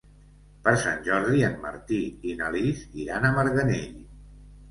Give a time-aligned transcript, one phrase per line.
[0.67, 1.99] Per Sant Jordi en Martí
[2.31, 4.03] i na Lis iran a Marganell.